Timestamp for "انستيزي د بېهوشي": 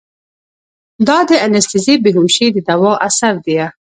1.45-2.47